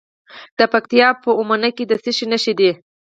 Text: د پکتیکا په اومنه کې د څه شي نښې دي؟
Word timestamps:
د 0.57 0.59
پکتیکا 0.73 1.09
په 1.23 1.29
اومنه 1.39 1.69
کې 1.75 1.83
د 1.87 1.93
څه 2.03 2.11
شي 2.17 2.25
نښې 2.31 2.53
دي؟ 2.59 2.71